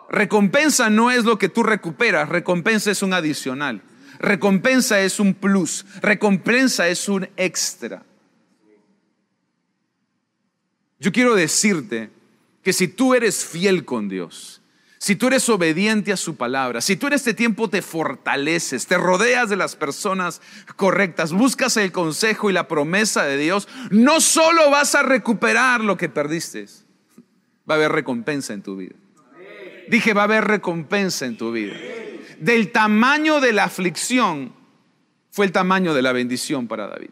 [0.10, 3.84] Recompensa no es lo que tú recuperas, recompensa es un adicional.
[4.18, 8.02] Recompensa es un plus, recompensa es un extra.
[11.00, 12.10] Yo quiero decirte
[12.64, 14.59] que si tú eres fiel con Dios,
[15.02, 18.98] si tú eres obediente a su palabra, si tú en este tiempo te fortaleces, te
[18.98, 20.42] rodeas de las personas
[20.76, 25.96] correctas, buscas el consejo y la promesa de Dios, no solo vas a recuperar lo
[25.96, 26.66] que perdiste,
[27.68, 28.96] va a haber recompensa en tu vida.
[29.88, 31.76] Dije, va a haber recompensa en tu vida.
[32.40, 34.54] Del tamaño de la aflicción
[35.32, 37.12] fue el tamaño de la bendición para David.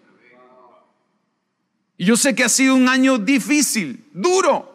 [1.95, 4.73] Y yo sé que ha sido un año difícil, duro,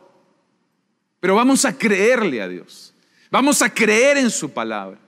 [1.21, 2.92] pero vamos a creerle a Dios.
[3.33, 4.99] Vamos a creer en su palabra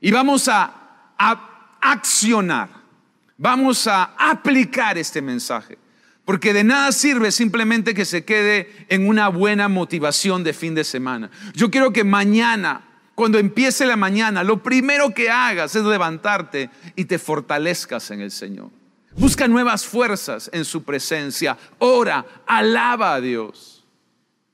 [0.00, 2.70] y vamos a, a accionar.
[3.36, 5.76] Vamos a aplicar este mensaje.
[6.24, 10.84] Porque de nada sirve simplemente que se quede en una buena motivación de fin de
[10.84, 11.30] semana.
[11.52, 12.82] Yo quiero que mañana,
[13.14, 18.30] cuando empiece la mañana, lo primero que hagas es levantarte y te fortalezcas en el
[18.30, 18.70] Señor.
[19.18, 21.58] Busca nuevas fuerzas en su presencia.
[21.78, 23.84] Ora, alaba a Dios.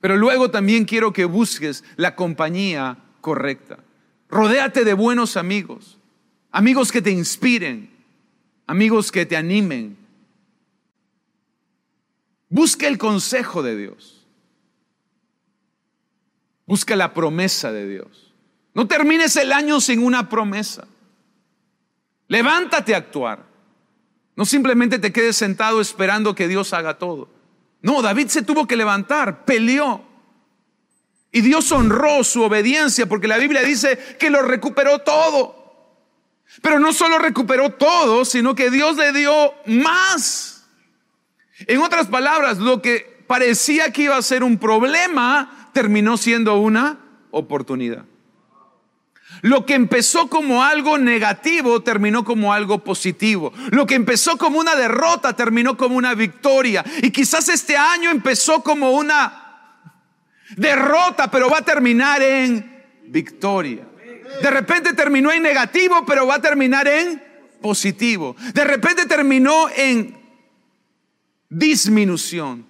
[0.00, 3.78] Pero luego también quiero que busques la compañía correcta.
[4.28, 5.98] Rodéate de buenos amigos.
[6.50, 7.90] Amigos que te inspiren.
[8.66, 10.02] Amigos que te animen
[12.52, 14.26] Busca el consejo de Dios.
[16.66, 18.34] Busca la promesa de Dios.
[18.74, 20.86] No termines el año sin una promesa.
[22.28, 23.42] Levántate a actuar.
[24.36, 27.30] No simplemente te quedes sentado esperando que Dios haga todo.
[27.80, 30.04] No, David se tuvo que levantar, peleó.
[31.32, 35.62] Y Dios honró su obediencia porque la Biblia dice que lo recuperó todo.
[36.60, 40.66] Pero no solo recuperó todo, sino que Dios le dio más.
[41.66, 46.98] En otras palabras, lo que parecía que iba a ser un problema terminó siendo una
[47.30, 48.04] oportunidad.
[49.40, 53.52] Lo que empezó como algo negativo terminó como algo positivo.
[53.70, 56.84] Lo que empezó como una derrota terminó como una victoria.
[57.02, 59.41] Y quizás este año empezó como una
[60.56, 63.86] derrota, pero va a terminar en victoria.
[64.42, 67.22] De repente terminó en negativo, pero va a terminar en
[67.60, 68.36] positivo.
[68.54, 70.16] De repente terminó en
[71.48, 72.66] disminución.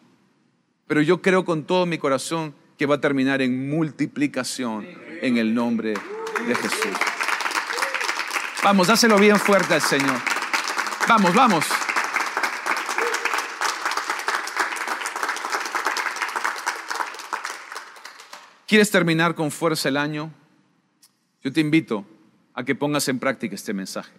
[0.87, 4.87] Pero yo creo con todo mi corazón que va a terminar en multiplicación
[5.21, 5.95] en el nombre
[6.47, 6.93] de Jesús.
[8.63, 10.21] Vamos, dáselo bien fuerte al Señor.
[11.09, 11.65] Vamos, vamos.
[18.73, 20.33] ¿Quieres terminar con fuerza el año?
[21.45, 22.07] Yo te invito
[22.55, 24.11] a que pongas en práctica este mensaje.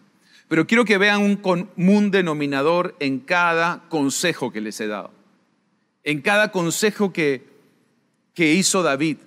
[0.48, 5.10] Pero quiero que vean un común denominador en cada consejo que les he dado.
[6.04, 7.44] En cada consejo que,
[8.36, 9.18] que hizo David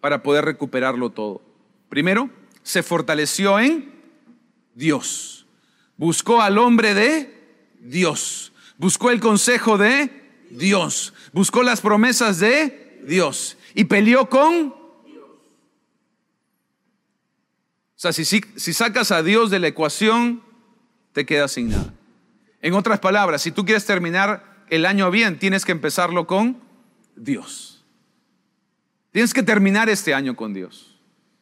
[0.00, 1.42] para poder recuperarlo todo.
[1.88, 2.30] Primero,
[2.62, 3.90] se fortaleció en
[4.76, 5.46] Dios.
[5.96, 7.34] Buscó al hombre de
[7.80, 8.52] Dios.
[8.78, 10.12] Buscó el consejo de
[10.48, 11.12] Dios.
[11.32, 13.56] Buscó las promesas de Dios.
[13.74, 14.80] Y peleó con
[18.00, 20.42] O sea, si, si, sacas a Dios de la ecuación,
[21.12, 21.92] te quedas sin nada.
[22.62, 26.58] En otras palabras, si tú quieres terminar el año bien, tienes que empezarlo con
[27.14, 27.84] Dios.
[29.12, 30.98] Tienes que terminar este año con Dios.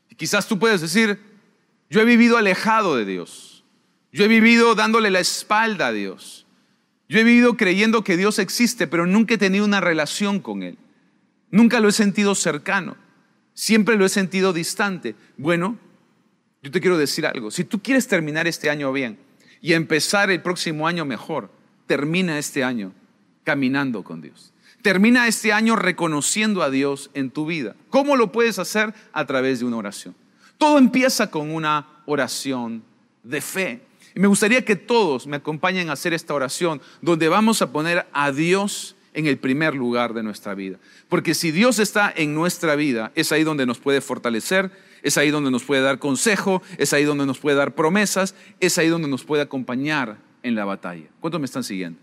[0.09, 1.21] Y quizás tú puedes decir,
[1.91, 3.63] yo he vivido alejado de Dios.
[4.11, 6.45] Yo he vivido dándole la espalda a Dios.
[7.09, 10.77] Yo he vivido creyendo que Dios existe, pero nunca he tenido una relación con Él.
[11.51, 12.97] Nunca lo he sentido cercano.
[13.55, 15.15] Siempre lo he sentido distante.
[15.37, 15.79] Bueno,
[16.63, 17.51] yo te quiero decir algo.
[17.51, 19.19] Si tú quieres terminar este año bien
[19.61, 21.51] y empezar el próximo año mejor,
[21.87, 22.93] termina este año
[23.45, 24.53] caminando con Dios.
[24.83, 27.75] Termina este año reconociendo a Dios en tu vida.
[27.91, 28.95] ¿Cómo lo puedes hacer?
[29.13, 30.15] A través de una oración.
[30.57, 32.85] Todo empieza con una oración
[33.23, 33.81] de fe.
[34.15, 38.07] Y me gustaría que todos me acompañen a hacer esta oración donde vamos a poner
[38.13, 40.79] a Dios en el primer lugar de nuestra vida.
[41.09, 44.71] Porque si Dios está en nuestra vida, es ahí donde nos puede fortalecer,
[45.03, 48.79] es ahí donde nos puede dar consejo, es ahí donde nos puede dar promesas, es
[48.79, 51.09] ahí donde nos puede acompañar en la batalla.
[51.19, 51.99] ¿Cuántos me están siguiendo?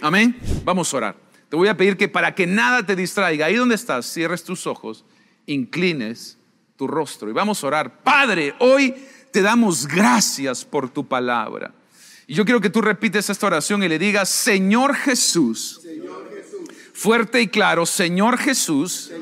[0.00, 0.36] Amén.
[0.64, 1.16] Vamos a orar.
[1.48, 4.66] Te voy a pedir que para que nada te distraiga, ahí donde estás, cierres tus
[4.66, 5.04] ojos,
[5.46, 6.36] inclines
[6.74, 8.02] tu rostro y vamos a orar.
[8.02, 8.92] Padre, hoy
[9.30, 11.72] te damos gracias por tu palabra.
[12.26, 15.85] Y yo quiero que tú repites esta oración y le digas, Señor Jesús,
[16.96, 19.12] fuerte y claro, Señor Jesús,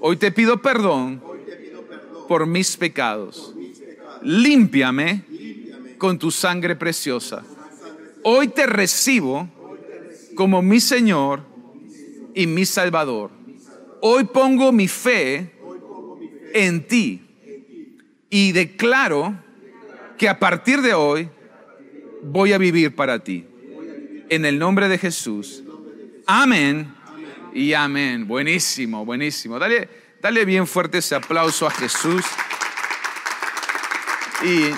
[0.00, 1.22] hoy te pido perdón
[2.26, 3.54] por mis pecados.
[4.22, 5.22] Límpiame
[5.98, 7.44] con tu sangre preciosa.
[8.24, 9.48] Hoy te recibo
[10.34, 11.42] como mi Señor
[12.34, 13.30] y mi Salvador.
[14.02, 15.52] Hoy pongo mi fe
[16.52, 17.22] en ti
[18.28, 19.38] y declaro
[20.18, 21.28] que a partir de hoy
[22.24, 23.46] voy a vivir para ti.
[24.28, 25.62] En el nombre de Jesús.
[26.26, 26.95] Amén
[27.56, 28.26] y amén.
[28.28, 29.58] Buenísimo, buenísimo.
[29.58, 32.24] Dale Dale bien fuerte ese aplauso a Jesús.
[34.42, 34.70] Y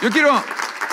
[0.00, 0.42] yo quiero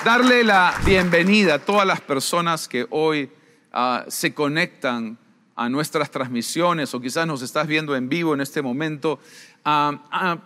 [0.03, 3.31] darle la bienvenida a todas las personas que hoy
[3.71, 5.17] ah, se conectan
[5.55, 9.19] a nuestras transmisiones o quizás nos estás viendo en vivo en este momento.
[9.63, 10.37] a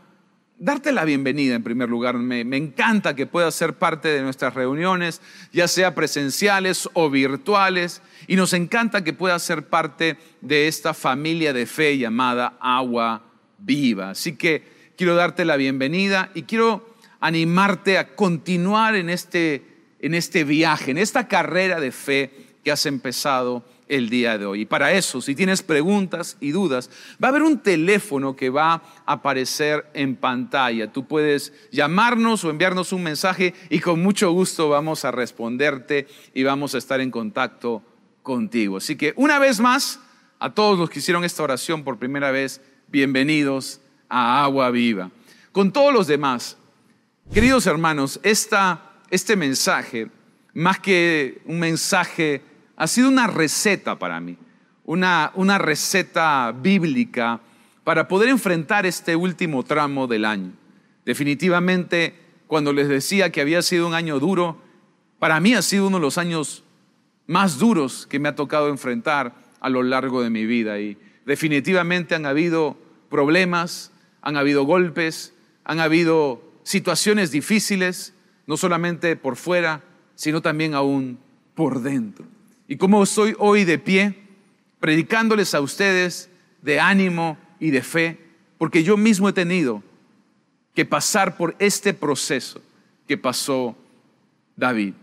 [0.64, 2.18] darte la bienvenida en primer lugar.
[2.18, 8.38] Me, encanta que puedas ser parte de nuestras reuniones, ya sea presenciales o virtuales, y
[8.38, 13.24] nos encanta que puedas ser parte de esta familia de fe llamada Agua
[13.58, 14.12] Viva.
[14.12, 14.64] Así que
[14.96, 19.66] quiero darte la bienvenida y quiero animarte a continuar en este,
[20.00, 22.32] en este viaje, en esta carrera de fe
[22.64, 24.62] que has empezado el día de hoy.
[24.62, 26.90] Y para eso, si tienes preguntas y dudas,
[27.24, 30.92] va a haber un teléfono que va a aparecer en pantalla.
[30.92, 36.42] Tú puedes llamarnos o enviarnos un mensaje y con mucho gusto vamos a responderte y
[36.42, 37.84] vamos a estar en contacto
[38.24, 38.78] contigo.
[38.78, 40.00] Así que una vez más,
[40.40, 43.80] a todos los que hicieron esta oración por primera vez, bienvenidos
[44.10, 45.12] a Agua Viva.
[45.52, 46.58] Con todos los demás,
[47.32, 50.10] queridos hermanos, este mensaje,
[50.56, 52.42] más que un mensaje
[52.84, 54.38] ha sido una receta para mí,
[54.84, 57.40] una, una receta bíblica
[57.86, 60.52] para poder enfrentar este último tramo del año.
[61.06, 62.14] Definitivamente,
[62.46, 64.58] cuando les decía que había sido un año duro,
[65.18, 66.66] para mí ha sido uno de los años
[67.26, 70.78] más duros que me ha tocado enfrentar a lo largo de mi vida.
[70.82, 72.76] Y definitivamente han habido
[73.10, 78.14] problemas, han habido golpes, han habido situaciones difíciles,
[78.46, 79.84] no solamente por fuera,
[80.16, 81.18] sino también aún
[81.56, 82.33] por dentro.
[82.68, 84.16] Y como estoy hoy de pie,
[84.80, 86.30] predicándoles a ustedes
[86.62, 88.20] de ánimo y de fe,
[88.58, 89.84] porque yo mismo he tenido
[90.74, 92.62] que pasar por este proceso
[93.08, 93.76] que pasó
[94.56, 94.94] David.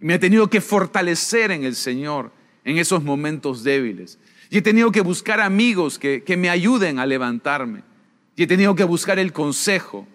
[0.00, 2.30] Me he tenido que fortalecer en el Señor
[2.64, 4.18] en esos momentos débiles.
[4.50, 7.82] Y he tenido que buscar amigos que, que me ayuden a levantarme.
[8.36, 10.06] Y he tenido que buscar el consejo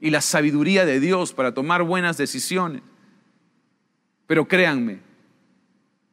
[0.00, 2.82] y la sabiduría de Dios para tomar buenas decisiones.
[4.26, 5.00] Pero créanme,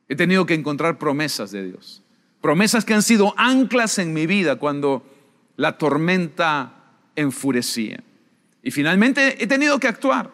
[0.08, 2.04] he tenido que encontrar promesas de Dios.
[2.42, 5.04] Promesas que han sido anclas en mi vida cuando
[5.56, 6.74] la tormenta
[7.16, 8.04] enfurecía.
[8.62, 10.32] Y finalmente he tenido que actuar.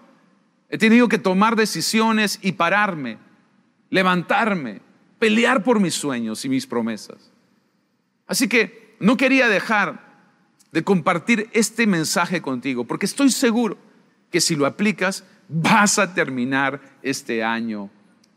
[0.69, 3.17] He tenido que tomar decisiones y pararme,
[3.89, 4.81] levantarme,
[5.19, 7.31] pelear por mis sueños y mis promesas.
[8.25, 10.11] Así que no quería dejar
[10.71, 13.77] de compartir este mensaje contigo, porque estoy seguro
[14.31, 17.89] que si lo aplicas, vas a terminar este año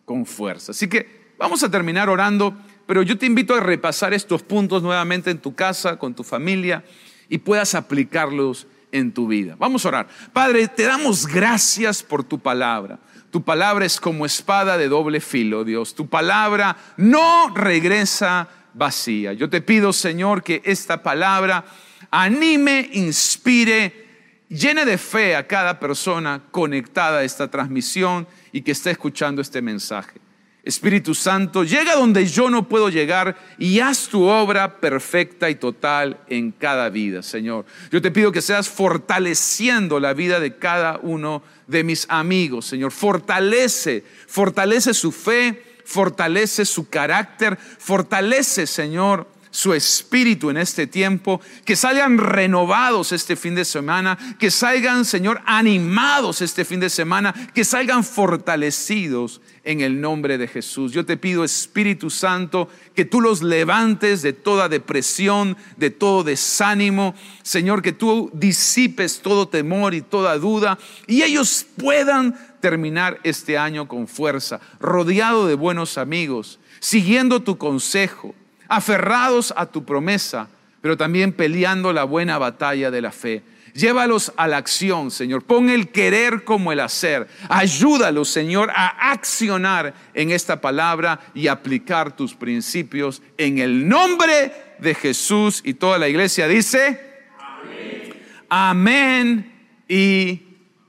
[0.05, 0.73] con fuerza.
[0.73, 2.57] Así que vamos a terminar orando,
[2.87, 6.85] pero yo te invito a repasar estos puntos nuevamente en tu casa, con tu familia,
[7.29, 9.57] y puedas aplicarlos en tu vida.
[9.59, 10.09] Vamos a orar.
[10.33, 12.99] Padre, te damos gracias por tu palabra.
[13.31, 15.95] Tu palabra es como espada de doble filo, Dios.
[15.95, 19.33] Tu palabra no regresa vacía.
[19.33, 21.65] Yo te pido, Señor, que esta palabra
[22.13, 24.05] anime, inspire,
[24.49, 29.61] llene de fe a cada persona conectada a esta transmisión y que está escuchando este
[29.61, 30.21] mensaje.
[30.65, 36.19] Espíritu Santo, llega donde yo no puedo llegar y haz tu obra perfecta y total
[36.29, 37.67] en cada vida, Señor.
[37.91, 42.93] Yo te pido que seas fortaleciendo la vida de cada uno de mis amigos, Señor.
[42.93, 51.77] Fortalece, fortalece su fe, fortalece su carácter, fortalece, Señor, su espíritu en este tiempo, que
[51.77, 57.65] salgan renovados este fin de semana, que salgan, Señor, animados este fin de semana, que
[57.65, 60.91] salgan fortalecidos en el nombre de Jesús.
[60.91, 67.15] Yo te pido, Espíritu Santo, que tú los levantes de toda depresión, de todo desánimo,
[67.45, 73.87] Señor, que tú disipes todo temor y toda duda y ellos puedan terminar este año
[73.87, 78.35] con fuerza, rodeado de buenos amigos, siguiendo tu consejo
[78.69, 80.49] aferrados a tu promesa,
[80.81, 83.43] pero también peleando la buena batalla de la fe.
[83.75, 85.43] Llévalos a la acción, Señor.
[85.43, 87.27] Pon el querer como el hacer.
[87.49, 94.95] Ayúdalos, Señor, a accionar en esta palabra y aplicar tus principios en el nombre de
[94.95, 95.61] Jesús.
[95.65, 97.01] Y toda la iglesia dice,
[97.41, 98.15] amén,
[98.49, 99.53] amén
[99.89, 100.43] y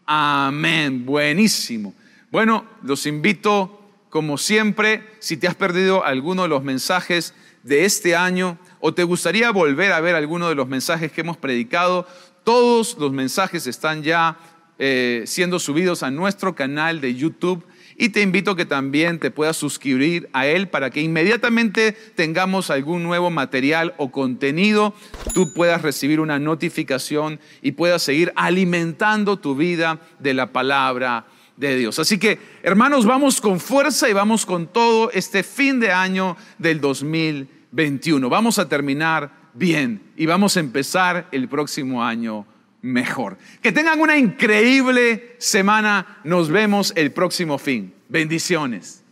[0.06, 1.08] amén.
[1.08, 1.96] Buenísimo.
[2.30, 7.34] Bueno, los invito, como siempre, si te has perdido alguno de los mensajes,
[7.66, 11.36] de este año o te gustaría volver a ver alguno de los mensajes que hemos
[11.36, 12.08] predicado,
[12.44, 14.38] todos los mensajes están ya
[14.78, 17.66] eh, siendo subidos a nuestro canal de YouTube
[17.98, 23.02] y te invito que también te puedas suscribir a él para que inmediatamente tengamos algún
[23.02, 24.94] nuevo material o contenido,
[25.34, 31.26] tú puedas recibir una notificación y puedas seguir alimentando tu vida de la palabra
[31.58, 31.98] de Dios.
[31.98, 36.80] Así que, hermanos, vamos con fuerza y vamos con todo este fin de año del
[36.80, 37.55] 2020.
[37.76, 38.30] 21.
[38.30, 42.48] Vamos a terminar bien y vamos a empezar el próximo año
[42.82, 43.38] mejor.
[43.62, 46.20] Que tengan una increíble semana.
[46.24, 47.94] Nos vemos el próximo fin.
[48.08, 49.05] Bendiciones.